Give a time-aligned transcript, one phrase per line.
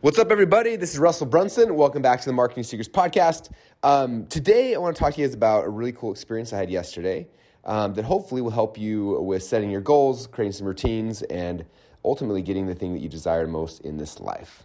[0.00, 0.76] What's up, everybody?
[0.76, 1.74] This is Russell Brunson.
[1.74, 3.50] Welcome back to the Marketing Secrets Podcast.
[3.82, 6.58] Um, today, I want to talk to you guys about a really cool experience I
[6.58, 7.26] had yesterday
[7.64, 11.64] um, that hopefully will help you with setting your goals, creating some routines, and
[12.04, 14.62] ultimately getting the thing that you desire most in this life.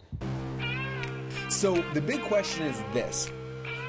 [1.48, 3.32] So, the big question is this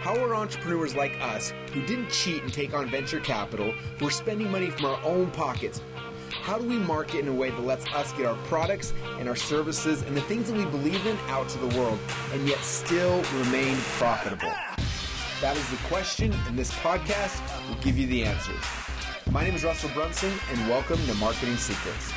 [0.02, 4.12] How are entrepreneurs like us, who didn't cheat and take on venture capital, who are
[4.12, 5.80] spending money from our own pockets,
[6.46, 9.36] how do we market in a way that lets us get our products and our
[9.36, 11.98] services and the things that we believe in out to the world
[12.34, 14.54] and yet still remain profitable?
[15.42, 18.64] That is the question, and this podcast will give you the answers.
[19.32, 22.14] My name is Russell Brunson, and welcome to Marketing Secrets.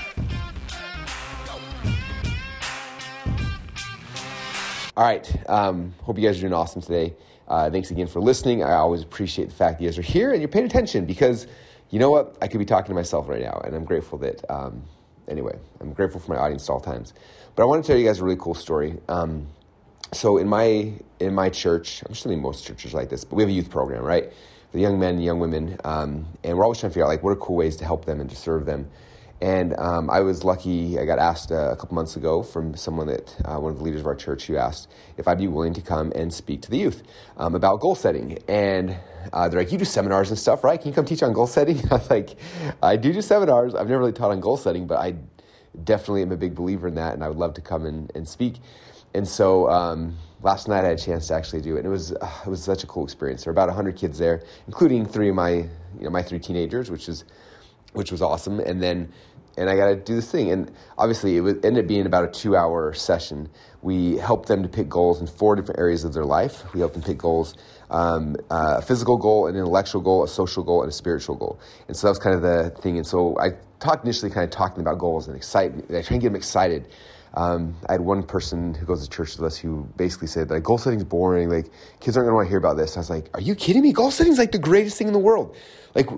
[4.94, 5.48] All right.
[5.48, 7.14] Um, hope you guys are doing awesome today.
[7.48, 8.62] Uh, thanks again for listening.
[8.62, 11.46] I always appreciate the fact that you guys are here and you're paying attention because
[11.90, 12.36] you know what?
[12.42, 14.44] I could be talking to myself right now, and I'm grateful that.
[14.50, 14.82] Um,
[15.28, 17.14] anyway, I'm grateful for my audience at all times.
[17.54, 18.98] But I want to tell you guys a really cool story.
[19.08, 19.48] Um,
[20.12, 23.50] so in my in my church, I'm assuming most churches like this, but we have
[23.50, 24.32] a youth program, right?
[24.72, 27.22] For young men and young women, um, and we're always trying to figure out like
[27.22, 28.90] what are cool ways to help them and to serve them.
[29.40, 33.06] And um, I was lucky, I got asked uh, a couple months ago from someone
[33.06, 35.74] that, uh, one of the leaders of our church, who asked if I'd be willing
[35.74, 37.04] to come and speak to the youth
[37.36, 38.38] um, about goal setting.
[38.48, 38.96] And
[39.32, 40.80] uh, they're like, You do seminars and stuff, right?
[40.80, 41.78] Can you come teach on goal setting?
[41.90, 42.36] I was like,
[42.82, 43.74] I do do seminars.
[43.76, 45.14] I've never really taught on goal setting, but I
[45.84, 48.26] definitely am a big believer in that, and I would love to come and, and
[48.26, 48.56] speak.
[49.14, 51.90] And so um, last night I had a chance to actually do it, and it
[51.90, 53.44] was uh, it was such a cool experience.
[53.44, 55.68] There were about hundred kids there, including three of my you
[56.00, 57.24] know my three teenagers, which is
[57.92, 58.60] which was awesome.
[58.60, 59.12] And then,
[59.56, 60.50] and I got to do this thing.
[60.50, 63.48] And obviously, it ended up being about a two hour session.
[63.82, 66.62] We helped them to pick goals in four different areas of their life.
[66.74, 67.54] We helped them pick goals
[67.90, 71.58] um, uh, a physical goal, an intellectual goal, a social goal, and a spiritual goal.
[71.86, 72.96] And so that was kind of the thing.
[72.96, 73.50] And so I
[73.80, 75.86] talked initially kind of talking about goals and excitement.
[75.90, 76.88] I try and get them excited.
[77.34, 80.62] Um, I had one person who goes to church with us who basically said like
[80.62, 81.50] goal setting is boring.
[81.50, 81.66] Like
[82.00, 82.96] kids aren't going to want to hear about this.
[82.96, 83.92] I was like, are you kidding me?
[83.92, 85.54] Goal setting is like the greatest thing in the world.
[85.94, 86.08] Like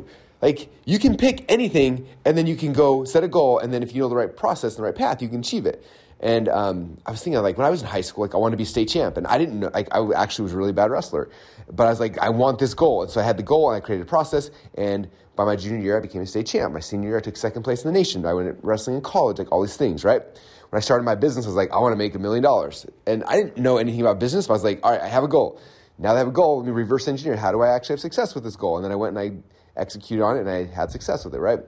[0.43, 3.83] like you can pick anything and then you can go set a goal and then
[3.83, 5.85] if you know the right process and the right path, you can achieve it.
[6.21, 8.53] And um, I was thinking like when I was in high school, like I wanted
[8.53, 9.71] to be state champ, and I didn't know.
[9.73, 11.31] Like I actually was a really bad wrestler,
[11.73, 13.83] but I was like, I want this goal, and so I had the goal, and
[13.83, 14.51] I created a process.
[14.75, 16.75] And by my junior year, I became a state champ.
[16.75, 18.27] My senior year, I took second place in the nation.
[18.27, 20.21] I went wrestling in college, like all these things, right?
[20.69, 22.85] When I started my business, I was like, I want to make a million dollars,
[23.07, 24.47] and I didn't know anything about business.
[24.47, 25.59] But I was like, all right, I have a goal.
[25.99, 27.37] Now that I have a goal, let me reverse engineer.
[27.37, 28.77] How do I actually have success with this goal?
[28.77, 29.43] And then I went and I
[29.81, 31.61] executed on it, and I had success with it, right?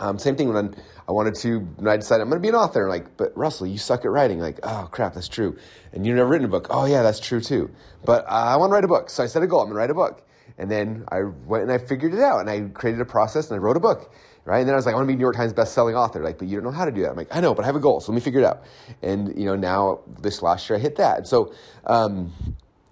[0.00, 0.76] Um, same thing when
[1.08, 2.88] I wanted to, when I decided I'm going to be an author.
[2.88, 4.38] Like, but Russell, you suck at writing.
[4.38, 5.56] Like, oh crap, that's true.
[5.92, 6.68] And you've never written a book.
[6.70, 7.70] Oh yeah, that's true too.
[8.04, 9.10] But uh, I want to write a book.
[9.10, 9.60] So I set a goal.
[9.60, 10.24] I'm going to write a book.
[10.56, 13.56] And then I went and I figured it out and I created a process and
[13.56, 14.12] I wrote a book.
[14.44, 14.60] Right.
[14.60, 16.22] And then I was like, I want to be New York Times best-selling author.
[16.22, 17.10] Like, but you don't know how to do that.
[17.10, 18.00] I'm like, I know, but I have a goal.
[18.00, 18.62] So let me figure it out.
[19.02, 21.18] And, you know, now this last year I hit that.
[21.18, 21.52] And so,
[21.84, 22.32] um,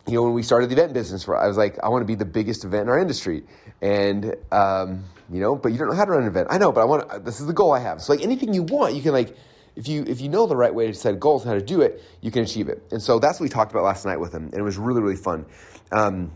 [0.07, 2.15] you know, when we started the event business, I was like, I want to be
[2.15, 3.45] the biggest event in our industry.
[3.81, 6.49] And, um, you know, but you don't know how to run an event.
[6.51, 8.01] I know, but I want, this is the goal I have.
[8.01, 9.37] So like anything you want, you can like,
[9.75, 11.83] if you, if you know the right way to set goals and how to do
[11.83, 12.83] it, you can achieve it.
[12.91, 14.45] And so that's what we talked about last night with him.
[14.45, 15.45] And it was really, really fun.
[15.93, 16.33] Um,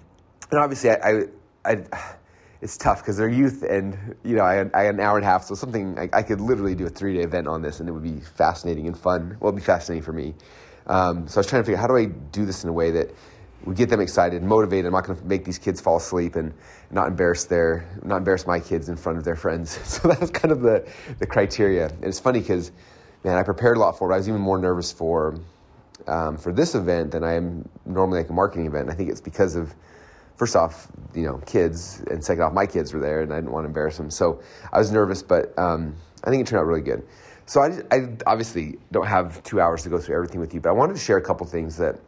[0.50, 1.22] and obviously I, I,
[1.64, 2.14] I
[2.60, 5.24] it's tough because they're youth and, you know, I had, I had, an hour and
[5.24, 5.44] a half.
[5.44, 7.92] So something, I, I could literally do a three day event on this and it
[7.92, 9.36] would be fascinating and fun.
[9.40, 10.34] Well, it'd be fascinating for me.
[10.86, 12.72] Um, so I was trying to figure out how do I do this in a
[12.72, 13.10] way that
[13.64, 14.86] we get them excited, motivated.
[14.86, 16.54] I'm not going to make these kids fall asleep and
[16.90, 19.78] not embarrass their, not embarrass my kids in front of their friends.
[19.84, 20.88] So that's kind of the,
[21.18, 21.88] the criteria.
[21.88, 22.72] And it's funny because,
[23.22, 24.14] man, I prepared a lot for it.
[24.14, 25.38] I was even more nervous for,
[26.06, 28.88] um, for this event than I am normally like a marketing event.
[28.88, 29.74] I think it's because of,
[30.36, 33.52] first off, you know, kids, and second off, my kids were there, and I didn't
[33.52, 34.10] want to embarrass them.
[34.10, 34.40] So
[34.72, 35.94] I was nervous, but um,
[36.24, 37.06] I think it turned out really good.
[37.44, 40.70] So I, I obviously don't have two hours to go through everything with you, but
[40.70, 41.98] I wanted to share a couple things that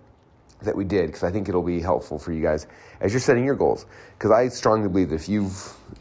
[0.64, 2.66] that we did because I think it'll be helpful for you guys
[3.00, 3.86] as you're setting your goals.
[4.18, 5.50] Because I strongly believe that if you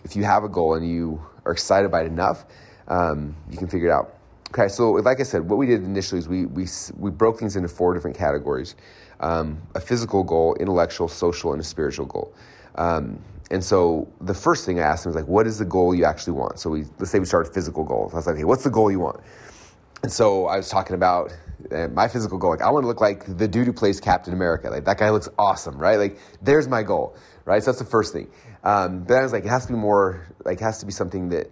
[0.04, 2.46] if you have a goal and you are excited by it enough,
[2.88, 4.16] um, you can figure it out.
[4.50, 6.68] Okay, so like I said, what we did initially is we we
[6.98, 8.76] we broke things into four different categories:
[9.20, 12.34] um, a physical goal, intellectual, social, and a spiritual goal.
[12.76, 15.96] Um, and so the first thing I asked him was like, "What is the goal
[15.96, 18.14] you actually want?" So we let's say we started physical goals.
[18.14, 19.22] I was like, "Hey, what's the goal you want?"
[20.04, 21.32] And so I was talking about
[21.92, 22.52] my physical goal.
[22.52, 24.70] Like I want to look like the dude who plays Captain America.
[24.70, 25.98] Like that guy looks awesome, right?
[25.98, 27.16] Like there's my goal,
[27.46, 27.64] right?
[27.64, 28.30] So that's the first thing.
[28.64, 30.28] Um, but I was like, it has to be more.
[30.46, 31.52] Like it has to be something that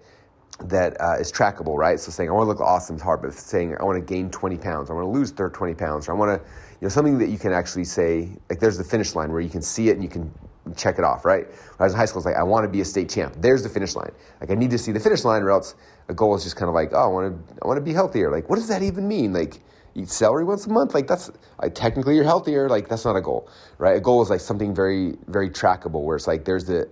[0.65, 2.00] that uh, is trackable, right?
[2.00, 4.29] So saying I want to look awesome is hard, but saying I want to gain
[4.29, 7.17] 20 pounds, I want to lose 20 pounds, or I want to, you know, something
[7.19, 9.94] that you can actually say, like there's the finish line where you can see it
[9.94, 10.33] and you can
[10.75, 11.47] check it off, right?
[11.47, 13.35] When I was in high school, it's like I want to be a state champ.
[13.38, 14.11] There's the finish line.
[14.41, 15.75] Like I need to see the finish line, or else
[16.09, 17.94] a goal is just kind of like, oh, I want to, I want to be
[17.94, 18.31] healthier.
[18.31, 19.33] Like, what does that even mean?
[19.33, 19.61] Like,
[19.95, 20.94] eat celery once a month.
[20.94, 21.31] Like that's
[21.62, 22.69] like technically you're healthier.
[22.69, 23.97] Like that's not a goal, right?
[23.97, 26.86] A goal is like something very very trackable, where it's like there's a,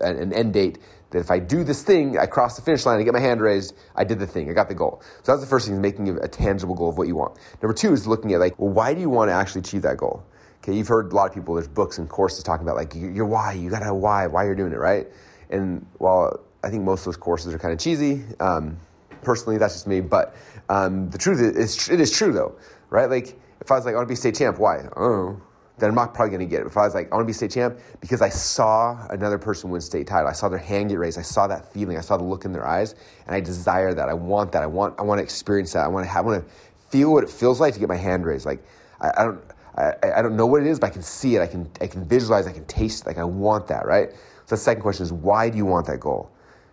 [0.00, 0.78] an end date
[1.10, 3.40] that if I do this thing, I cross the finish line, I get my hand
[3.40, 5.02] raised, I did the thing, I got the goal.
[5.22, 7.38] So that's the first thing is making a tangible goal of what you want.
[7.60, 9.96] Number two is looking at like, well, why do you want to actually achieve that
[9.96, 10.22] goal?
[10.62, 13.26] Okay, you've heard a lot of people, there's books and courses talking about like your
[13.26, 15.08] why, you gotta have why, why you're doing it, right?
[15.50, 18.78] And while I think most of those courses are kind of cheesy, um,
[19.22, 20.34] personally, that's just me, but
[20.68, 22.56] um, the truth is, it is true though,
[22.90, 23.10] right?
[23.10, 24.88] Like, if I was like, I want to be state champ, why?
[24.96, 25.40] Oh,
[25.78, 26.66] then I'm not probably going to get it.
[26.66, 29.70] If I was like, I want to be state champ because I saw another person
[29.70, 32.16] win state title, I saw their hand get raised, I saw that feeling, I saw
[32.16, 32.94] the look in their eyes,
[33.26, 34.08] and I desire that.
[34.08, 34.62] I want that.
[34.62, 35.84] I want, I want to experience that.
[35.84, 36.54] I want to have, I want to
[36.90, 38.46] feel what it feels like to get my hand raised.
[38.46, 38.62] Like,
[39.00, 39.40] I, I don't,
[39.76, 41.40] I, I don't know what it is, but I can see it.
[41.40, 42.46] I can, I can visualize.
[42.46, 43.02] I can taste.
[43.02, 43.06] It.
[43.06, 44.10] Like, I want that, right?
[44.46, 46.30] So the second question is, why do you want that goal?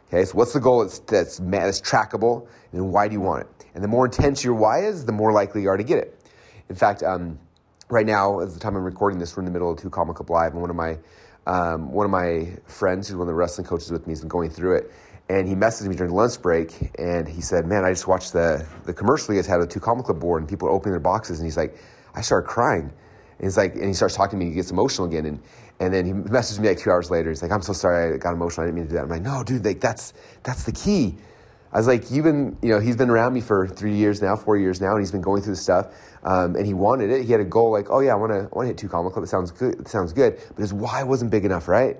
[0.07, 3.65] Okay, so what's the goal that's, that's, that's trackable, and why do you want it?
[3.75, 6.17] And the more intense your why is, the more likely you are to get it.
[6.69, 7.37] In fact, um,
[7.89, 10.13] right now, at the time I'm recording this, we're in the middle of Two Comma
[10.13, 10.97] Club Live, and one of my
[11.45, 14.27] um, one of my friends, who's one of the wrestling coaches with me, has been
[14.27, 14.91] going through it,
[15.29, 18.65] and he messaged me during lunch break, and he said, "Man, I just watched the
[18.85, 21.39] the commercial you guys had with two Comma Club board, and people opening their boxes,
[21.39, 21.77] and he's like,
[22.15, 22.91] I started crying,
[23.39, 25.39] and he's like, and he starts talking to me, he gets emotional again, and
[25.79, 27.29] and then he messaged me like two hours later.
[27.29, 28.63] He's like, "I'm so sorry, I got emotional.
[28.63, 30.13] I didn't mean to do that." I'm like, "No, dude, like that's
[30.43, 31.17] that's the key."
[31.71, 34.35] I was like, "You've been, you know, he's been around me for three years now,
[34.35, 35.87] four years now, and he's been going through this stuff."
[36.23, 37.25] Um, and he wanted it.
[37.25, 39.11] He had a goal like, "Oh yeah, I want to, want to hit two comma
[39.11, 39.23] club.
[39.23, 39.79] It sounds good.
[39.79, 41.97] It sounds good." But his why wasn't big enough, right?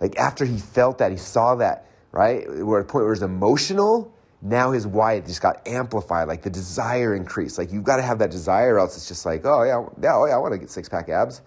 [0.00, 2.44] Like after he felt that, he saw that, right?
[2.48, 4.12] We're at a point where it's emotional.
[4.44, 6.26] Now his why just got amplified.
[6.26, 7.56] Like the desire increased.
[7.56, 10.26] Like you've got to have that desire, else it's just like, "Oh yeah, yeah, oh
[10.26, 11.42] yeah, I want to get six pack abs."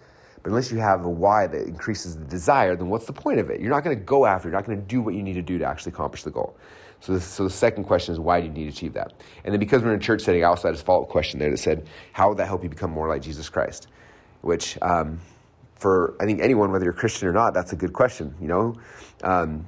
[0.45, 3.59] Unless you have a why that increases the desire, then what's the point of it?
[3.59, 4.47] You're not going to go after.
[4.47, 6.55] You're not going to do what you need to do to actually accomplish the goal.
[6.99, 9.13] So, this, so the second question is why do you need to achieve that?
[9.43, 11.39] And then because we're in a church setting, I also had a follow up question
[11.39, 13.87] there that said, how would that help you become more like Jesus Christ?
[14.41, 15.19] Which, um,
[15.75, 18.33] for I think anyone, whether you're Christian or not, that's a good question.
[18.39, 18.75] You know,
[19.23, 19.67] um,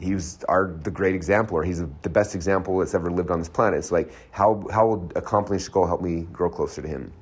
[0.00, 3.38] he was our the great example, or he's the best example that's ever lived on
[3.38, 3.78] this planet.
[3.78, 7.12] It's like how how will accomplishing the goal help me grow closer to him?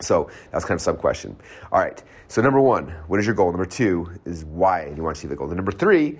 [0.00, 1.36] So that's kind of sub question.
[1.72, 2.02] All right.
[2.28, 3.50] So number one, what is your goal?
[3.50, 5.48] Number two is why you want to achieve the goal.
[5.48, 6.18] Number three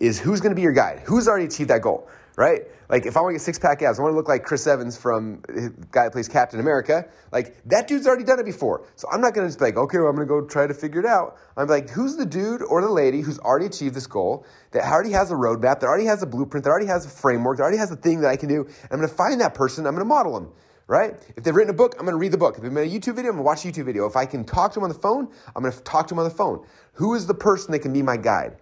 [0.00, 1.02] is who's going to be your guide?
[1.04, 2.08] Who's already achieved that goal?
[2.36, 2.62] Right?
[2.88, 4.66] Like if I want to get six pack abs, I want to look like Chris
[4.66, 7.04] Evans from the guy that plays Captain America.
[7.32, 8.86] Like that dude's already done it before.
[8.96, 10.66] So I'm not going to just be like, okay, well, I'm going to go try
[10.66, 11.36] to figure it out.
[11.56, 15.12] I'm like, who's the dude or the lady who's already achieved this goal, that already
[15.12, 17.78] has a roadmap, that already has a blueprint, that already has a framework, that already
[17.78, 18.62] has a thing that I can do.
[18.64, 19.86] And I'm going to find that person.
[19.86, 20.52] I'm going to model them
[20.86, 21.14] right?
[21.36, 22.56] If they've written a book, I'm going to read the book.
[22.56, 24.06] If they've made a YouTube video, I'm going to watch a YouTube video.
[24.06, 26.18] If I can talk to them on the phone, I'm going to talk to them
[26.18, 26.66] on the phone.
[26.94, 28.56] Who is the person that can be my guide,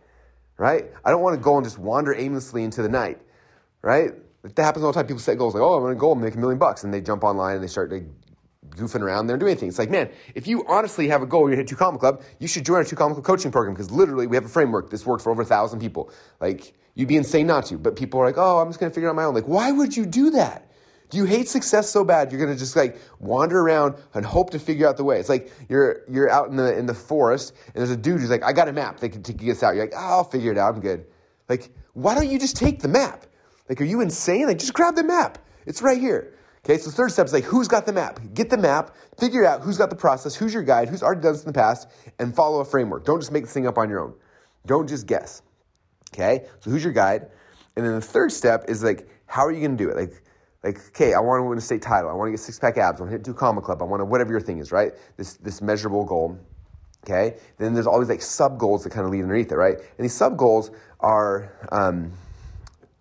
[0.56, 0.86] right?
[1.04, 3.18] I don't want to go and just wander aimlessly into the night,
[3.82, 4.12] right?
[4.42, 5.06] That happens all the time.
[5.06, 6.84] People set goals like, oh, I'm going to go and make a million bucks.
[6.84, 8.04] And they jump online and they start like,
[8.76, 9.74] goofing around there and doing things.
[9.74, 12.48] It's like, man, if you honestly have a goal, you're hit Two Comma Club, you
[12.48, 14.90] should join our Two Comma Club coaching program because literally we have a framework.
[14.90, 16.10] This worked for over a thousand people.
[16.40, 17.76] Like, you'd be insane not to.
[17.76, 19.34] But people are like, oh, I'm just going to figure it out my own.
[19.34, 20.71] Like, why would you do that?
[21.12, 24.58] Do you hate success so bad you're gonna just like wander around and hope to
[24.58, 25.20] figure out the way?
[25.20, 28.30] It's like you're you're out in the in the forest and there's a dude who's
[28.30, 29.74] like, I got a map that can take us out.
[29.74, 30.74] You're like, oh, I'll figure it out.
[30.74, 31.04] I'm good.
[31.50, 33.26] Like, why don't you just take the map?
[33.68, 34.46] Like, are you insane?
[34.46, 35.36] Like, just grab the map.
[35.66, 36.32] It's right here.
[36.64, 38.18] Okay, so the third step is like, who's got the map?
[38.32, 41.32] Get the map, figure out who's got the process, who's your guide, who's already done
[41.32, 41.88] this in the past,
[42.20, 43.04] and follow a framework.
[43.04, 44.14] Don't just make this thing up on your own.
[44.64, 45.42] Don't just guess.
[46.14, 47.26] Okay, so who's your guide?
[47.76, 49.96] And then the third step is like, how are you to do it?
[49.96, 50.22] Like,
[50.62, 52.08] like, okay, I want to win a state title.
[52.08, 53.00] I want to get six pack abs.
[53.00, 53.82] I want to hit two comma club.
[53.82, 54.92] I want to whatever your thing is, right?
[55.16, 56.38] This this measurable goal.
[57.04, 57.36] Okay.
[57.58, 59.76] Then there's always like sub goals that kind of lead underneath it, right?
[59.76, 62.12] And these sub goals are um,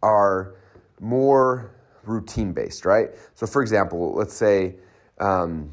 [0.01, 0.55] are
[0.99, 3.09] more routine based, right?
[3.35, 4.75] So, for example, let's say.
[5.19, 5.71] Um,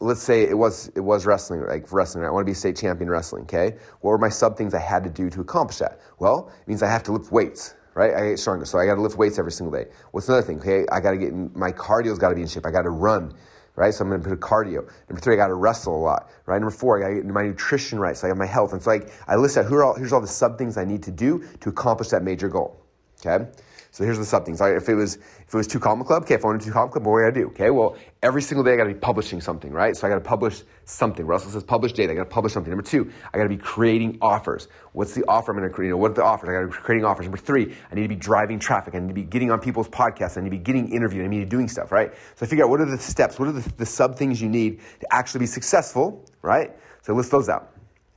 [0.00, 2.24] let's say it was it was wrestling, like wrestling.
[2.24, 3.42] I want to be state champion wrestling.
[3.44, 6.00] Okay, what were my sub things I had to do to accomplish that?
[6.18, 8.14] Well, it means I have to lift weights right?
[8.14, 8.64] I get stronger.
[8.64, 9.90] So I got to lift weights every single day.
[10.12, 10.58] What's another thing?
[10.60, 12.66] Okay, I got to get my cardio's got to be in shape.
[12.66, 13.34] I got to run,
[13.76, 13.92] right?
[13.92, 14.88] So I'm going to put a cardio.
[15.08, 16.58] Number three, I got to wrestle a lot, right?
[16.58, 18.16] Number four, I got to get my nutrition right.
[18.16, 18.72] So I got my health.
[18.72, 20.84] And so like I list out who are all, here's all the sub things I
[20.84, 22.80] need to do to accomplish that major goal.
[23.24, 23.46] Okay.
[23.92, 24.60] So here's the sub things.
[24.60, 26.92] If it was if it was two comma club, okay, if I wanted two comma
[26.92, 27.48] club, what do I do?
[27.48, 29.96] Okay, well, every single day I got to be publishing something, right?
[29.96, 31.26] So I got to publish something.
[31.26, 32.08] Russell says publish date.
[32.08, 32.70] I got to publish something.
[32.70, 34.68] Number two, I got to be creating offers.
[34.92, 35.88] What's the offer I'm going to create?
[35.88, 36.48] You know, what are the offers?
[36.48, 37.24] I got to be creating offers.
[37.24, 38.94] Number three, I need to be driving traffic.
[38.94, 40.38] I need to be getting on people's podcasts.
[40.38, 41.24] I need to be getting interviewed.
[41.24, 42.12] I need to be doing stuff, right?
[42.36, 44.48] So I figure out what are the steps, what are the, the sub things you
[44.48, 46.70] need to actually be successful, right?
[47.02, 47.72] So list those out.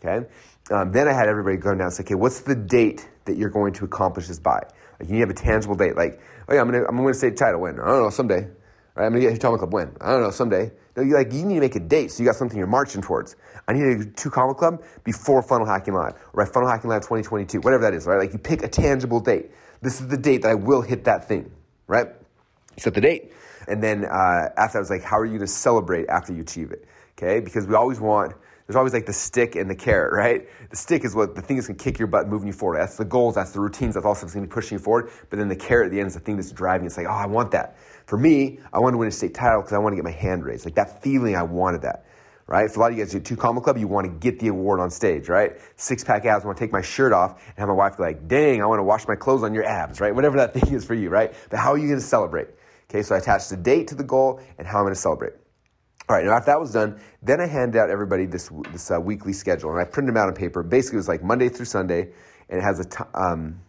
[0.05, 0.27] Okay.
[0.71, 3.49] Um, then I had everybody go down and say, okay, what's the date that you're
[3.49, 4.61] going to accomplish this by?
[4.99, 5.95] Like you need to have a tangible date.
[5.95, 8.47] Like, oh yeah, I'm gonna I'm gonna say title when I don't know someday.
[8.95, 9.07] Right?
[9.07, 9.95] I'm gonna get Comma Club when?
[9.99, 10.71] I don't know, someday.
[10.95, 13.01] No, you like you need to make a date, so you got something you're marching
[13.01, 13.35] towards.
[13.67, 17.61] I need to do Comma Club before Funnel Hacking Live, or Funnel Hacking Live 2022,
[17.61, 18.19] whatever that is, right?
[18.19, 19.49] Like you pick a tangible date.
[19.81, 21.51] This is the date that I will hit that thing,
[21.87, 22.07] right?
[22.77, 23.33] Set the date,
[23.67, 26.71] and then uh, after that was like, how are you to celebrate after you achieve
[26.71, 26.85] it?
[27.17, 28.33] Okay, because we always want
[28.67, 30.47] there's always like the stick and the carrot, right?
[30.69, 32.79] The stick is what the thing that's gonna kick your butt, moving you forward.
[32.79, 35.11] That's the goals, that's the routines, that's all stuff that's gonna be pushing you forward.
[35.29, 36.85] But then the carrot at the end is the thing that's driving.
[36.85, 37.77] It's like, oh, I want that.
[38.05, 40.11] For me, I want to win a state title because I want to get my
[40.11, 40.65] hand raised.
[40.65, 42.05] Like that feeling, I wanted that.
[42.45, 42.69] Right?
[42.69, 44.49] For a lot of you guys, you two comma club, you want to get the
[44.49, 45.53] award on stage, right?
[45.77, 48.03] Six pack abs, I want to take my shirt off and have my wife be
[48.03, 50.13] like, dang, I want to wash my clothes on your abs, right?
[50.13, 51.33] Whatever that thing is for you, right?
[51.49, 52.49] But how are you going to celebrate?
[52.89, 55.33] Okay, so I attach the date to the goal and how I'm going to celebrate.
[56.09, 58.99] All right, now after that was done, then I handed out everybody this this uh,
[58.99, 60.61] weekly schedule, and I printed them out on paper.
[60.61, 62.09] Basically, it was like Monday through Sunday,
[62.49, 63.59] and it has a t- um,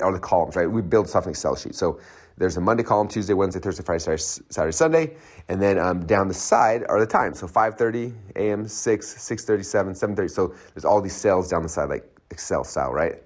[0.00, 0.70] are the columns, right?
[0.70, 1.74] We build stuff in Excel sheet.
[1.74, 2.00] So
[2.38, 5.16] there's a Monday column, Tuesday, Wednesday, Thursday, Friday, Saturday, Saturday Sunday,
[5.48, 7.38] and then um, down the side are the times.
[7.38, 10.30] So 5:30 a.m., 6, 6:30, 7, 7:30.
[10.30, 13.22] So there's all these cells down the side, like Excel style, right?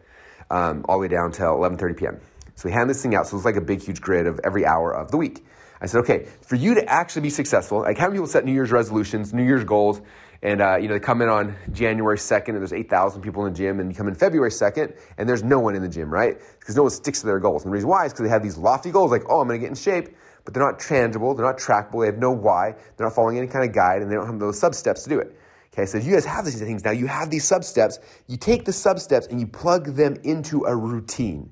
[0.50, 2.20] Um, all the way down till 11:30 p.m.
[2.56, 3.28] So we hand this thing out.
[3.28, 5.44] So it's like a big, huge grid of every hour of the week.
[5.80, 8.52] I said, okay, for you to actually be successful, like how many people set New
[8.52, 10.00] Year's resolutions, New Year's goals,
[10.42, 13.52] and uh, you know they come in on January 2nd and there's 8,000 people in
[13.52, 16.12] the gym, and you come in February 2nd and there's no one in the gym,
[16.12, 16.36] right?
[16.58, 17.64] Because no one sticks to their goals.
[17.64, 19.60] And the reason why is because they have these lofty goals, like, oh, I'm going
[19.60, 22.72] to get in shape, but they're not tangible, they're not trackable, they have no why,
[22.96, 25.10] they're not following any kind of guide, and they don't have those sub steps to
[25.10, 25.36] do it.
[25.72, 28.64] Okay, so you guys have these things now, you have these sub steps, you take
[28.64, 31.50] the sub steps and you plug them into a routine.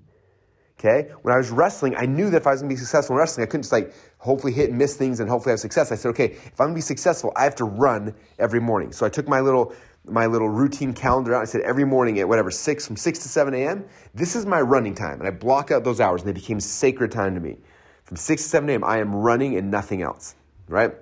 [0.78, 1.10] Okay?
[1.22, 3.18] When I was wrestling, I knew that if I was going to be successful in
[3.18, 5.90] wrestling, I couldn't just like hopefully hit and miss things and hopefully have success.
[5.90, 8.92] I said, okay, if I'm going to be successful, I have to run every morning.
[8.92, 9.74] So I took my little
[10.08, 11.42] my little routine calendar out.
[11.42, 13.84] I said every morning at whatever six from six to seven a.m.
[14.14, 17.10] This is my running time, and I block out those hours, and they became sacred
[17.10, 17.56] time to me.
[18.04, 20.36] From six to seven a.m., I am running and nothing else.
[20.68, 20.92] Right?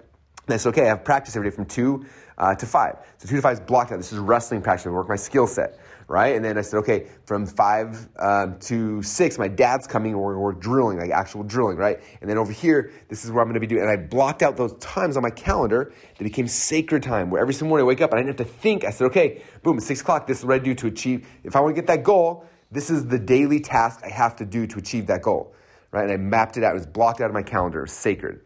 [0.46, 0.84] That's okay.
[0.84, 2.06] I have practice every day from two
[2.38, 2.96] uh, to five.
[3.18, 3.98] So two to five is blocked out.
[3.98, 4.86] This is wrestling practice.
[4.86, 5.78] I work my skill set
[6.08, 6.36] right?
[6.36, 10.52] And then I said, okay, from five um, to six, my dad's coming, we're, we're
[10.52, 12.00] drilling, like actual drilling, right?
[12.20, 13.82] And then over here, this is where I'm going to be doing.
[13.82, 17.54] And I blocked out those times on my calendar that became sacred time, where every
[17.54, 18.84] single morning I wake up and I didn't have to think.
[18.84, 21.26] I said, okay, boom, six o'clock, this is what I do to achieve.
[21.42, 24.44] If I want to get that goal, this is the daily task I have to
[24.44, 25.54] do to achieve that goal,
[25.92, 26.02] right?
[26.02, 26.72] And I mapped it out.
[26.72, 27.80] It was blocked out of my calendar.
[27.80, 28.40] It was sacred.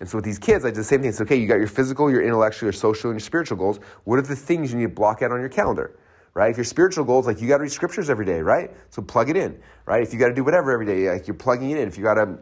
[0.00, 1.10] And so with these kids, I did the same thing.
[1.10, 3.78] It's okay, you got your physical, your intellectual, your social, and your spiritual goals.
[4.04, 5.96] What are the things you need to block out on your calendar?
[6.34, 6.50] Right?
[6.50, 8.70] If your spiritual goals, like you got to read scriptures every day, right?
[8.90, 10.02] So plug it in, right?
[10.02, 11.88] If you got to do whatever every day, like you're plugging it in.
[11.88, 12.38] If you got to,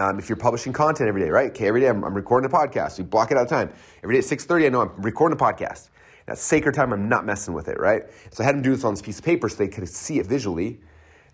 [0.00, 1.50] um, if you're publishing content every day, right?
[1.50, 2.98] Okay, every day I'm, I'm recording a podcast.
[2.98, 3.72] You block it out of time.
[4.02, 5.88] Every day at 6.30, I know I'm recording a podcast.
[6.26, 8.02] That sacred time, I'm not messing with it, right?
[8.30, 10.18] So I had them do this on this piece of paper so they could see
[10.18, 10.80] it visually.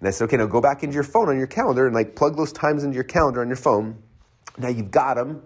[0.01, 2.17] And I said, okay, now go back into your phone on your calendar and like
[2.17, 4.03] plug those times into your calendar on your phone.
[4.59, 5.43] Now you've got them,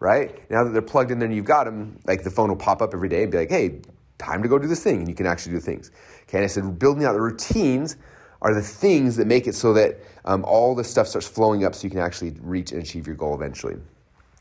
[0.00, 0.50] right?
[0.50, 2.82] Now that they're plugged in there and you've got them, like the phone will pop
[2.82, 3.80] up every day and be like, hey,
[4.18, 5.90] time to go do this thing, and you can actually do things.
[6.22, 7.96] Okay, and I said building out the routines
[8.42, 11.74] are the things that make it so that um, all the stuff starts flowing up
[11.74, 13.76] so you can actually reach and achieve your goal eventually.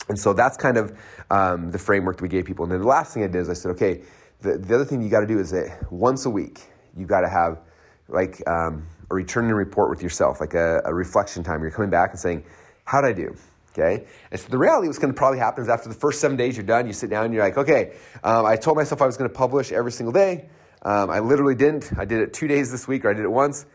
[0.10, 0.98] And so that's kind of
[1.32, 2.64] um, the framework that we gave people.
[2.64, 4.02] And then the last thing I did is I said, okay,
[4.42, 6.62] the, the other thing you got to do is that once a week,
[6.96, 7.60] you got to have
[8.08, 11.62] like um, a and report with yourself, like a, a reflection time.
[11.62, 12.44] You're coming back and saying,
[12.86, 13.36] how did I do?
[13.78, 14.06] Okay?
[14.32, 16.58] And so the reality what's going to probably happen is after the first seven days
[16.58, 19.18] you're done, you sit down and you're like, okay, um, I told myself I was
[19.18, 20.50] going to publish every single day.
[20.82, 21.92] Um, I literally didn't.
[21.98, 23.66] I did it two days this week or I did it once.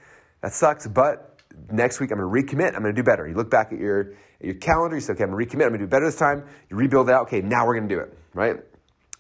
[0.41, 1.39] That sucks, but
[1.71, 2.75] next week I'm going to recommit.
[2.75, 3.29] I'm going to do better.
[3.29, 5.63] You look back at your, at your calendar, you say, okay, I'm going to recommit.
[5.63, 6.45] I'm going to do better this time.
[6.69, 7.23] You rebuild it out.
[7.23, 8.57] Okay, now we're going to do it, right?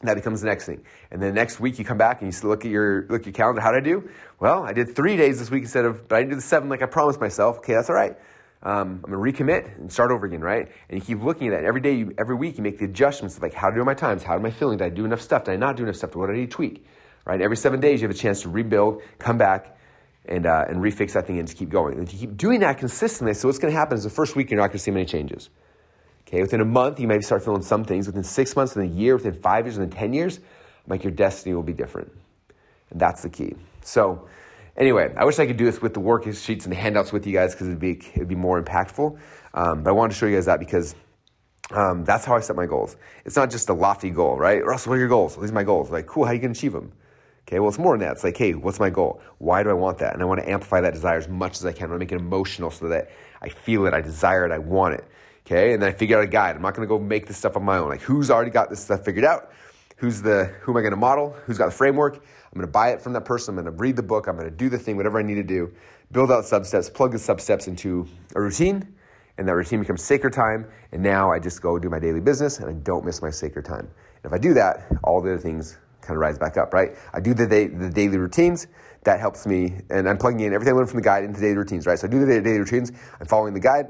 [0.01, 0.85] That becomes the next thing.
[1.13, 3.33] And then next week you come back and you look at your look at your
[3.35, 3.61] calendar.
[3.61, 4.11] How did I do?
[4.41, 6.69] Well, I did three days this week instead of, but I didn't do the seven
[6.69, 7.59] like I promised myself.
[7.59, 8.17] Okay, that's all right
[8.65, 10.71] um, I'm to recommit and start over again, right?
[10.89, 11.65] And you keep looking at that.
[11.65, 14.23] Every day, you, every week, you make the adjustments of like, how do my times?
[14.23, 14.79] How am I feeling?
[14.79, 15.45] Did I do enough stuff?
[15.45, 16.15] Did I not do enough stuff?
[16.15, 16.87] What do I need to tweak?
[17.25, 17.41] Right?
[17.41, 19.77] Every seven days, you have a chance to rebuild, come back,
[20.27, 21.99] and, uh, and refix that thing and just keep going.
[21.99, 24.51] And if you keep doing that consistently, so what's to happen is the first week,
[24.51, 25.51] you're not to see many changes.
[26.29, 28.07] Okay, within a month, you maybe start feeling some things.
[28.07, 30.41] Within six months, within a year, within five years, within 10 years,
[30.87, 32.13] like your destiny will be different.
[32.91, 33.55] And that's the key.
[33.83, 34.29] So,
[34.77, 37.33] Anyway, I wish I could do this with the worksheets and the handouts with you
[37.33, 39.19] guys because it'd be it'd be more impactful.
[39.55, 40.95] Um, but I wanted to show you guys that because
[41.71, 42.97] um, that's how I set my goals.
[43.25, 44.65] It's not just a lofty goal, right?
[44.65, 45.37] Russell, what are your goals?
[45.37, 45.91] These are my goals.
[45.91, 46.93] Like, cool, how you going to achieve them?
[47.47, 48.13] Okay, well, it's more than that.
[48.13, 49.21] It's like, hey, what's my goal?
[49.39, 50.15] Why do I want that?
[50.15, 51.87] And I want to amplify that desire as much as I can.
[51.87, 53.11] I want to make it emotional so that
[53.41, 55.05] I feel it, I desire it, I want it.
[55.45, 56.55] Okay, and then I figure out a guide.
[56.55, 57.89] I'm not going to go make this stuff on my own.
[57.89, 59.51] Like, who's already got this stuff figured out?
[60.03, 61.37] Who's the who am I going to model?
[61.47, 62.17] Who's got the framework?
[62.17, 63.57] I'm going to buy it from that person.
[63.57, 64.27] I'm going to read the book.
[64.27, 65.73] I'm going to do the thing, whatever I need to do,
[66.11, 68.97] build out substeps, plug the substeps into a routine,
[69.39, 70.67] and that routine becomes sacred time.
[70.91, 73.65] And now I just go do my daily business and I don't miss my sacred
[73.65, 73.89] time.
[74.25, 76.97] And if I do that, all the other things kind of rise back up, right?
[77.15, 78.67] I do the, day, the daily routines.
[79.05, 81.59] That helps me, and I'm plugging in everything I learned from the guide into daily
[81.59, 81.97] routines, right?
[81.97, 82.91] So I do the daily routines.
[83.21, 83.87] I'm following the guide.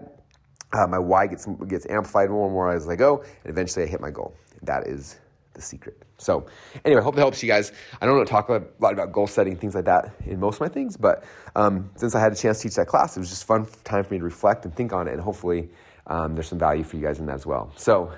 [0.75, 3.88] Uh, my why gets gets amplified more and more as I go, and eventually I
[3.88, 4.35] hit my goal.
[4.62, 5.16] That is
[5.55, 6.03] the secret.
[6.19, 6.47] So,
[6.85, 7.73] anyway, I hope that helps you guys.
[8.01, 10.69] I don't talk a lot about goal setting things like that in most of my
[10.69, 11.25] things, but
[11.57, 14.05] um, since I had a chance to teach that class, it was just fun time
[14.05, 15.71] for me to reflect and think on it, and hopefully
[16.07, 17.73] um, there's some value for you guys in that as well.
[17.77, 18.13] So,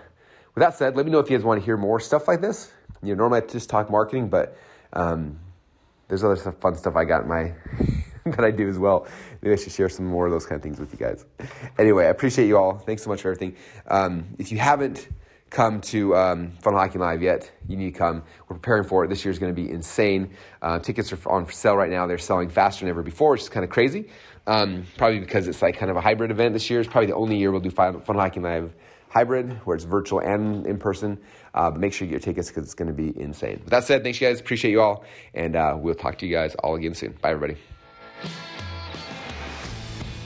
[0.55, 2.41] with that said, let me know if you guys want to hear more stuff like
[2.41, 2.71] this.
[3.03, 4.57] You know, normally I just talk marketing, but
[4.93, 5.39] um,
[6.09, 7.53] there's other stuff, fun stuff I got in my
[8.25, 9.07] that I do as well.
[9.43, 11.25] Maybe I should share some more of those kind of things with you guys.
[11.79, 12.79] Anyway, I appreciate you all.
[12.79, 13.57] Thanks so much for everything.
[13.87, 15.09] Um, if you haven't
[15.55, 18.25] come to um, Funnel Hacking Live yet, you need to come.
[18.49, 19.09] We're preparing for it.
[19.09, 20.31] This year is going to be insane.
[20.61, 22.07] Uh, tickets are on sale right now.
[22.07, 24.09] They're selling faster than ever before, which is kind of crazy.
[24.47, 26.81] Um, probably because it's like kind of a hybrid event this year.
[26.81, 28.75] It's probably the only year we'll do Funnel Hacking Live
[29.09, 31.19] hybrid, where it's virtual and in person.
[31.55, 33.61] Uh, but make sure you get your tickets because it's going to be insane.
[33.63, 34.41] With that said, thanks, you guys.
[34.41, 35.05] Appreciate you all.
[35.35, 37.13] And uh, we'll talk to you guys all again soon.
[37.23, 37.61] Bye, everybody.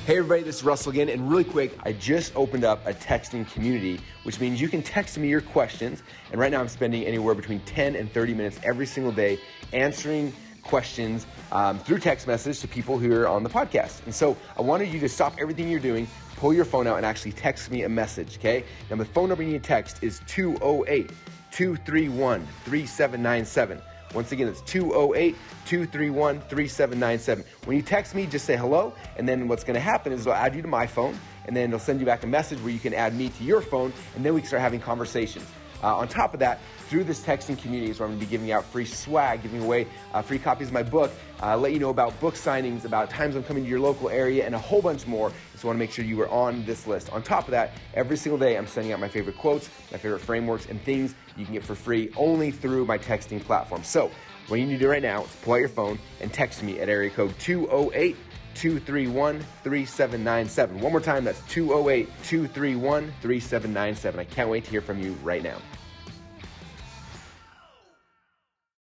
[0.09, 3.47] Hey everybody, this is Russell again, and really quick, I just opened up a texting
[3.53, 6.03] community, which means you can text me your questions.
[6.33, 9.39] And right now, I'm spending anywhere between 10 and 30 minutes every single day
[9.75, 14.03] answering questions um, through text message to people who are on the podcast.
[14.07, 17.05] And so I wanted you to stop everything you're doing, pull your phone out, and
[17.05, 18.65] actually text me a message, okay?
[18.89, 21.11] Now, the phone number you need to text is 208
[21.51, 23.83] 231 3797.
[24.15, 25.37] Once again, it's 208
[25.67, 27.45] 231 3797.
[27.65, 30.55] When you text me, just say hello, and then what's gonna happen is it'll add
[30.55, 32.95] you to my phone, and then it'll send you back a message where you can
[32.95, 35.45] add me to your phone, and then we can start having conversations.
[35.83, 38.31] Uh, on top of that, through this texting community is where I'm going to be
[38.31, 41.79] giving out free swag, giving away uh, free copies of my book, uh, let you
[41.79, 44.83] know about book signings, about times I'm coming to your local area, and a whole
[44.83, 45.31] bunch more.
[45.57, 47.11] So I want to make sure you are on this list.
[47.11, 50.21] On top of that, every single day I'm sending out my favorite quotes, my favorite
[50.21, 53.85] frameworks, and things you can get for free only through my texting platform.
[53.85, 54.11] So
[54.49, 56.81] what you need to do right now is pull out your phone and text me
[56.81, 58.17] at area code 208
[58.59, 60.81] 231 3797.
[60.81, 64.21] One more time, that's 208 231 3797.
[64.21, 65.59] I can't wait to hear from you right now.